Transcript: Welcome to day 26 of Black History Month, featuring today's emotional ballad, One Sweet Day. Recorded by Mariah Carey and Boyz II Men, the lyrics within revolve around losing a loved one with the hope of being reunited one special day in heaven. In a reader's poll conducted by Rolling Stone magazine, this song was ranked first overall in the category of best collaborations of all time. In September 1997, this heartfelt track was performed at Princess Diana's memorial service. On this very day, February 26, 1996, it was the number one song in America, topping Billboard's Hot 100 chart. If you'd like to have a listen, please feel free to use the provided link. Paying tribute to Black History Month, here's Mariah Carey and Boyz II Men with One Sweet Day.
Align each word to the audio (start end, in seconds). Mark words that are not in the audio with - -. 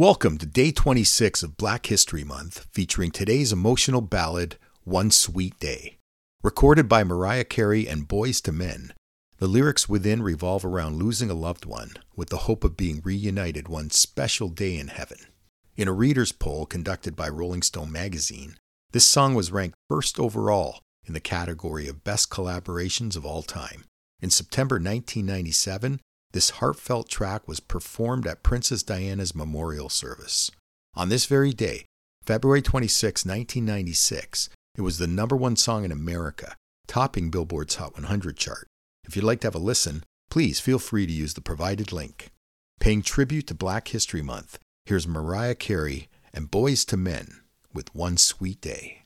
Welcome 0.00 0.38
to 0.38 0.46
day 0.46 0.72
26 0.72 1.42
of 1.42 1.58
Black 1.58 1.84
History 1.84 2.24
Month, 2.24 2.66
featuring 2.72 3.10
today's 3.10 3.52
emotional 3.52 4.00
ballad, 4.00 4.56
One 4.82 5.10
Sweet 5.10 5.60
Day. 5.60 5.98
Recorded 6.42 6.88
by 6.88 7.04
Mariah 7.04 7.44
Carey 7.44 7.86
and 7.86 8.08
Boyz 8.08 8.48
II 8.48 8.54
Men, 8.54 8.94
the 9.36 9.46
lyrics 9.46 9.90
within 9.90 10.22
revolve 10.22 10.64
around 10.64 10.96
losing 10.96 11.28
a 11.28 11.34
loved 11.34 11.66
one 11.66 11.90
with 12.16 12.30
the 12.30 12.46
hope 12.48 12.64
of 12.64 12.78
being 12.78 13.02
reunited 13.04 13.68
one 13.68 13.90
special 13.90 14.48
day 14.48 14.78
in 14.78 14.88
heaven. 14.88 15.18
In 15.76 15.86
a 15.86 15.92
reader's 15.92 16.32
poll 16.32 16.64
conducted 16.64 17.14
by 17.14 17.28
Rolling 17.28 17.60
Stone 17.60 17.92
magazine, 17.92 18.56
this 18.92 19.04
song 19.04 19.34
was 19.34 19.52
ranked 19.52 19.76
first 19.90 20.18
overall 20.18 20.80
in 21.04 21.12
the 21.12 21.20
category 21.20 21.86
of 21.88 22.04
best 22.04 22.30
collaborations 22.30 23.16
of 23.16 23.26
all 23.26 23.42
time. 23.42 23.84
In 24.22 24.30
September 24.30 24.76
1997, 24.76 26.00
this 26.32 26.50
heartfelt 26.50 27.08
track 27.08 27.46
was 27.48 27.60
performed 27.60 28.26
at 28.26 28.42
Princess 28.42 28.82
Diana's 28.82 29.34
memorial 29.34 29.88
service. 29.88 30.50
On 30.94 31.08
this 31.08 31.26
very 31.26 31.52
day, 31.52 31.86
February 32.24 32.62
26, 32.62 33.24
1996, 33.24 34.48
it 34.76 34.82
was 34.82 34.98
the 34.98 35.06
number 35.06 35.36
one 35.36 35.56
song 35.56 35.84
in 35.84 35.92
America, 35.92 36.56
topping 36.86 37.30
Billboard's 37.30 37.76
Hot 37.76 37.94
100 37.94 38.36
chart. 38.36 38.66
If 39.04 39.16
you'd 39.16 39.24
like 39.24 39.40
to 39.40 39.46
have 39.48 39.54
a 39.54 39.58
listen, 39.58 40.04
please 40.30 40.60
feel 40.60 40.78
free 40.78 41.06
to 41.06 41.12
use 41.12 41.34
the 41.34 41.40
provided 41.40 41.92
link. 41.92 42.30
Paying 42.78 43.02
tribute 43.02 43.46
to 43.48 43.54
Black 43.54 43.88
History 43.88 44.22
Month, 44.22 44.58
here's 44.86 45.08
Mariah 45.08 45.54
Carey 45.54 46.08
and 46.32 46.50
Boyz 46.50 46.90
II 46.92 46.98
Men 47.00 47.40
with 47.72 47.94
One 47.94 48.16
Sweet 48.16 48.60
Day. 48.60 48.99